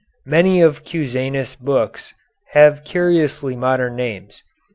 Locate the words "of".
0.63-0.83